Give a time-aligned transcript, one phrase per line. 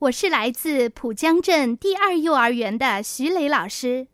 [0.00, 4.06] 我是来自浦江镇第二幼儿园的徐磊老师。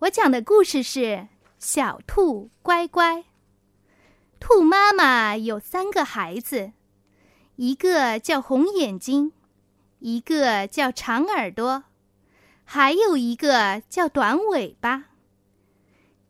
[0.00, 1.00] 我讲的故事是
[1.56, 3.18] 《小兔乖乖》。
[4.40, 6.72] 兔妈妈有三个孩子，
[7.54, 9.30] 一个叫红眼睛，
[10.00, 11.84] 一个叫长耳朵，
[12.64, 15.04] 还有一个叫短尾巴。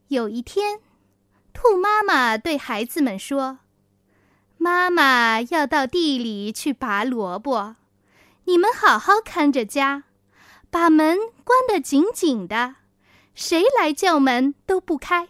[0.08, 0.80] 有一天，
[1.54, 3.60] 兔妈妈对孩子们说
[4.58, 7.76] ：“妈妈要到地里去拔萝卜。”
[8.46, 10.04] 你们好好看着家，
[10.70, 12.76] 把门关得紧紧的，
[13.34, 15.28] 谁来叫门都不开。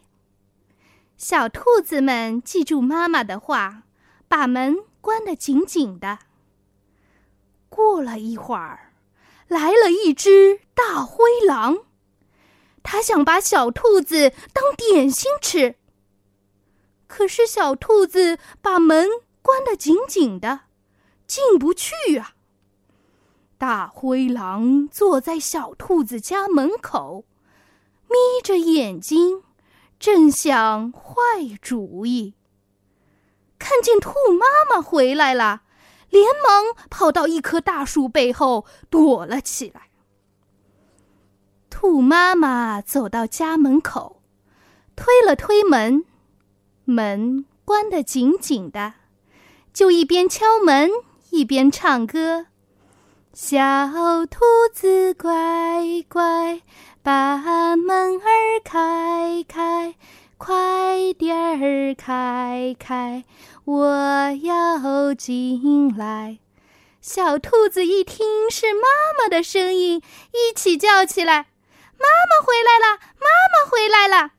[1.17, 3.85] 小兔子们记住妈妈的话，
[4.27, 6.19] 把门关得紧紧的。
[7.69, 8.93] 过了一会儿，
[9.47, 11.85] 来了一只大灰狼，
[12.83, 15.77] 它想把小兔子当点心吃。
[17.07, 19.09] 可是小兔子把门
[19.41, 20.63] 关得紧紧的，
[21.29, 22.35] 进不去啊。
[23.67, 27.25] 大灰狼坐在小兔子家门口，
[28.11, 29.43] 眯着眼睛，
[29.99, 32.35] 正想坏主意。
[33.59, 35.63] 看见兔妈妈回来了，
[36.11, 39.89] 连忙跑到一棵大树背后躲了起来。
[41.71, 44.21] 兔妈妈走到家门口，
[44.95, 46.05] 推了推门，
[46.85, 48.93] 门关得紧紧的，
[49.73, 50.91] 就一边敲门
[51.31, 52.49] 一边唱歌。
[53.37, 55.35] 小兔子乖
[56.09, 56.63] 乖，
[57.03, 57.37] 把
[57.75, 59.97] 门儿开开，
[60.39, 63.25] 快点儿开开，
[63.65, 66.39] 我要进来。
[67.01, 68.83] 小兔子一听是妈
[69.19, 71.47] 妈的声音，一起叫起来
[71.99, 73.01] ：“妈妈回来了！
[73.19, 74.35] 妈妈回来了！”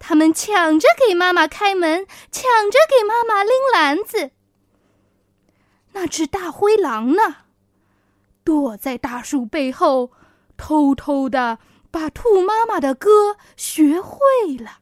[0.00, 4.30] 他们抢着给妈妈开门，抢着给妈妈拎篮子。
[5.92, 7.36] 那只大灰狼呢？
[8.48, 10.10] 躲在大树背后，
[10.56, 11.58] 偷偷的
[11.90, 14.18] 把兔妈妈的歌学会
[14.58, 14.78] 了。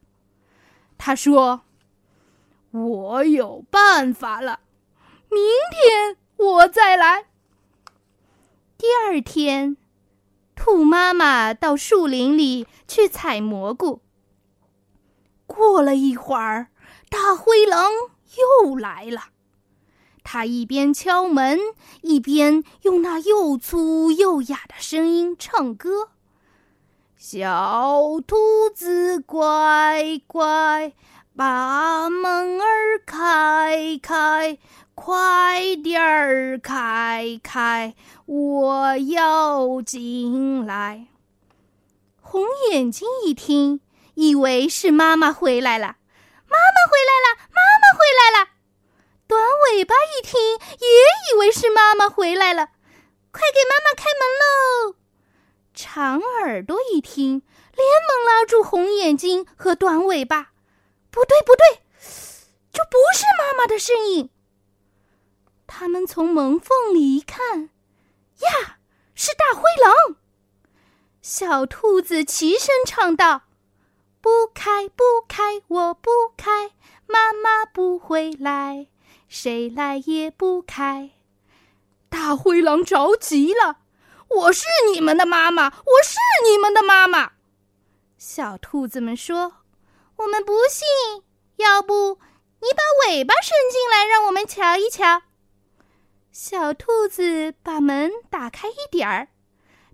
[0.97, 1.63] 他说
[2.71, 4.61] ：“我有办法了，
[5.29, 7.25] 明天我再来。”
[8.79, 9.77] 第二天，
[10.55, 14.01] 兔妈妈到树林里去采蘑菇。
[15.45, 16.69] 过了一会儿，
[17.11, 17.91] 大灰狼
[18.63, 19.23] 又来了。
[20.29, 21.57] 他一边敲门，
[22.03, 26.09] 一边用那又粗又哑的声音唱歌
[27.17, 28.37] ：“小兔
[28.75, 30.93] 子乖乖，
[31.37, 34.59] 把门儿开开，
[34.97, 37.95] 快点儿开开，
[38.27, 41.07] 我要进来。”
[42.21, 42.43] 红
[42.73, 43.81] 眼睛一听，
[44.15, 45.99] 以为是妈妈回来了
[46.51, 48.51] ，“妈妈回来了，妈妈回来了。”
[49.29, 49.43] 短
[49.73, 50.41] 尾巴一听，
[50.79, 50.87] 也
[51.33, 52.67] 以为是妈妈回来了，
[53.33, 54.29] 快给妈妈开门
[54.91, 54.95] 喽！
[55.73, 57.41] 长耳朵一听，
[57.75, 60.53] 连忙拉住红眼睛和短尾巴
[61.11, 61.81] ：“不对，不对，
[62.75, 64.29] 这不是妈妈的声音。”
[65.67, 67.71] 他们从门缝里一看，
[68.41, 68.77] 呀，
[69.15, 70.17] 是大灰狼！
[71.23, 73.45] 小兔子齐声唱道
[74.21, 76.73] ：“不开，不开，我不开，
[77.07, 78.89] 妈妈不回来。”
[79.27, 81.11] 谁来也不开，
[82.27, 83.83] 大灰狼着急了。
[84.27, 87.35] 我是你们的妈妈，我是你们的妈妈。
[88.19, 89.59] 小兔子们说
[90.19, 91.23] ：“我们不信，
[91.55, 92.19] 要不
[92.61, 95.23] 你把尾巴伸进来，让我们瞧一瞧。”
[96.33, 99.29] 小兔子把门打开一点儿，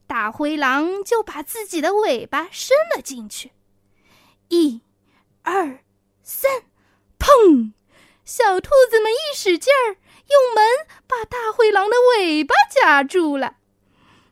[0.06, 3.53] 大灰狼就把自己的尾巴伸了进去。
[4.48, 4.81] 一、
[5.42, 5.81] 二、
[6.22, 6.62] 三，
[7.19, 7.75] 砰！
[8.25, 9.98] 小兔子们一使劲儿，
[10.28, 10.65] 用门
[11.06, 13.56] 把大灰狼的尾巴夹住了。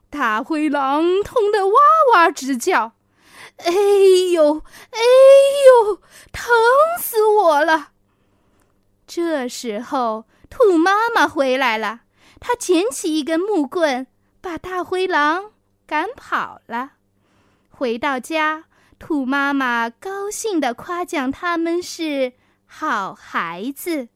[0.09, 1.75] 大灰狼痛得哇
[2.13, 2.95] 哇直叫
[3.59, 3.73] ：“哎
[4.33, 5.01] 呦，哎
[5.67, 5.97] 呦，
[6.33, 6.53] 疼
[6.99, 7.91] 死我了！”
[9.07, 12.01] 这时候，兔妈妈回来了，
[12.41, 14.07] 她捡起一根木棍，
[14.41, 15.53] 把大灰狼
[15.87, 16.93] 赶跑了。
[17.69, 18.65] 回到家，
[18.99, 22.33] 兔妈妈高兴地夸奖他们是。
[22.67, 24.09] 好孩子。